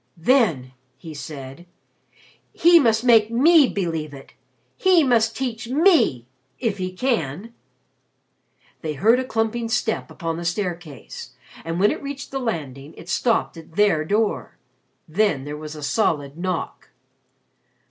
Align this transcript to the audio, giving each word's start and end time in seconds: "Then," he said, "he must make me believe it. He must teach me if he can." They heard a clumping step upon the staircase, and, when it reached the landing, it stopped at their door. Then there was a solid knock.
"Then," 0.17 0.73
he 0.97 1.13
said, 1.13 1.67
"he 2.53 2.79
must 2.79 3.03
make 3.03 3.29
me 3.29 3.69
believe 3.69 4.15
it. 4.15 4.33
He 4.75 5.03
must 5.03 5.37
teach 5.37 5.67
me 5.69 6.25
if 6.59 6.79
he 6.79 6.91
can." 6.91 7.53
They 8.81 8.93
heard 8.93 9.19
a 9.19 9.23
clumping 9.23 9.69
step 9.69 10.09
upon 10.09 10.37
the 10.37 10.43
staircase, 10.43 11.33
and, 11.63 11.79
when 11.79 11.91
it 11.91 12.01
reached 12.01 12.31
the 12.31 12.39
landing, 12.39 12.95
it 12.95 13.09
stopped 13.09 13.57
at 13.57 13.75
their 13.75 14.03
door. 14.03 14.57
Then 15.07 15.43
there 15.43 15.55
was 15.55 15.75
a 15.75 15.83
solid 15.83 16.35
knock. 16.35 16.89